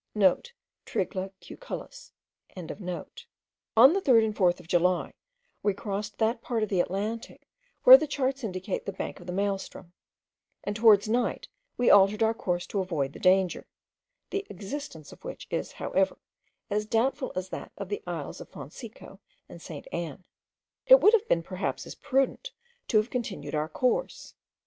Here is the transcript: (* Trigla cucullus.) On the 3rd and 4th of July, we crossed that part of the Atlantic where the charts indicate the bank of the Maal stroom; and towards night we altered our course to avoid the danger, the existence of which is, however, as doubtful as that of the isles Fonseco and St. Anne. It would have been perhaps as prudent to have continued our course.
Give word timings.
(* 0.01 0.15
Trigla 0.15 1.29
cucullus.) 1.41 2.11
On 2.57 2.65
the 2.65 4.01
3rd 4.01 4.25
and 4.25 4.35
4th 4.35 4.59
of 4.59 4.67
July, 4.67 5.13
we 5.61 5.75
crossed 5.75 6.17
that 6.17 6.41
part 6.41 6.63
of 6.63 6.69
the 6.69 6.79
Atlantic 6.79 7.47
where 7.83 7.97
the 7.97 8.07
charts 8.07 8.43
indicate 8.43 8.87
the 8.87 8.93
bank 8.93 9.19
of 9.19 9.27
the 9.27 9.31
Maal 9.31 9.59
stroom; 9.59 9.93
and 10.63 10.75
towards 10.75 11.07
night 11.07 11.49
we 11.77 11.91
altered 11.91 12.23
our 12.23 12.33
course 12.33 12.65
to 12.65 12.79
avoid 12.79 13.13
the 13.13 13.19
danger, 13.19 13.67
the 14.31 14.43
existence 14.49 15.11
of 15.11 15.23
which 15.23 15.45
is, 15.51 15.73
however, 15.73 16.17
as 16.71 16.87
doubtful 16.87 17.31
as 17.35 17.49
that 17.49 17.71
of 17.77 17.89
the 17.89 18.01
isles 18.07 18.41
Fonseco 18.41 19.19
and 19.47 19.61
St. 19.61 19.87
Anne. 19.91 20.23
It 20.87 20.99
would 20.99 21.13
have 21.13 21.27
been 21.27 21.43
perhaps 21.43 21.85
as 21.85 21.93
prudent 21.93 22.49
to 22.87 22.97
have 22.97 23.11
continued 23.11 23.53
our 23.53 23.69
course. 23.69 24.33